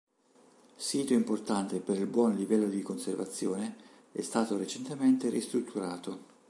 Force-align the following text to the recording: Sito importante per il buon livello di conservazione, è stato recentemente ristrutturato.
Sito 0.77 1.13
importante 1.13 1.77
per 1.79 1.99
il 1.99 2.07
buon 2.07 2.33
livello 2.33 2.65
di 2.67 2.81
conservazione, 2.81 3.75
è 4.11 4.21
stato 4.21 4.57
recentemente 4.57 5.29
ristrutturato. 5.29 6.29